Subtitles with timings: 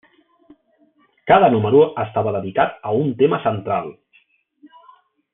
[1.31, 3.93] Cada número estava dedicat a un tema central.